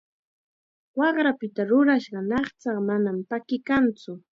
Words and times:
Waqrapita 0.99 1.61
rurashqa 1.69 2.19
ñaqchaqa 2.29 2.81
manam 2.87 3.17
pakikantsu. 3.29 4.11